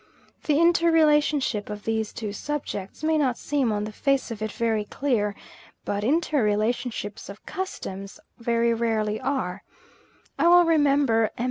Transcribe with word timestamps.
The 0.45 0.59
inter 0.59 0.89
relationship 0.89 1.69
of 1.69 1.83
these 1.83 2.11
two 2.11 2.33
subjects 2.33 3.03
may 3.03 3.19
not 3.19 3.37
seem 3.37 3.71
on 3.71 3.83
the 3.83 3.91
face 3.91 4.31
of 4.31 4.41
it 4.41 4.51
very 4.51 4.83
clear, 4.85 5.35
but 5.85 6.03
inter 6.03 6.43
relationships 6.43 7.29
of 7.29 7.45
customs 7.45 8.19
very 8.39 8.73
rarely 8.73 9.19
are; 9.21 9.61
I 10.39 10.47
well 10.47 10.63
remember 10.65 11.25
M. 11.25 11.31